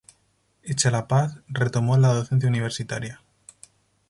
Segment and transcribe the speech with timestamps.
[0.63, 3.21] Hecha la paz, retomó la docencia universitaria.